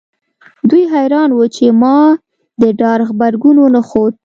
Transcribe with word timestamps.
دوی 0.69 0.83
حیران 0.93 1.29
وو 1.33 1.45
چې 1.55 1.65
ما 1.81 1.97
د 2.61 2.63
ډار 2.79 2.99
غبرګون 3.07 3.55
ونه 3.59 3.81
ښود 3.87 4.13